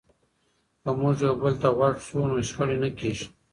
که 0.83 0.89
موږ 0.99 1.15
یو 1.25 1.35
بل 1.41 1.53
ته 1.61 1.69
غوږ 1.77 1.95
شو 2.05 2.19
نو 2.29 2.35
شخړې 2.47 2.77
نه 2.83 2.89
کېږي. 2.99 3.25